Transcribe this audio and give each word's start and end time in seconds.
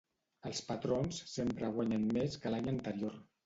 Els 0.49 0.61
patrons 0.69 1.21
sempre 1.35 1.71
guanyen 1.77 2.11
més 2.19 2.41
que 2.47 2.57
l'any 2.59 2.75
anterior. 2.77 3.25